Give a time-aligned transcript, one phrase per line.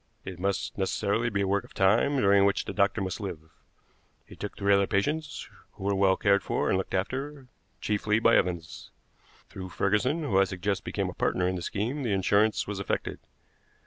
[0.25, 3.51] It must necessarily be a work of time, during which the doctor must live.
[4.25, 7.45] He took three other patients, who were well cared for and looked after,
[7.81, 8.89] chiefly by Evans.
[9.49, 13.19] Through Ferguson, who I suggest became a partner in the scheme, the insurance was effected.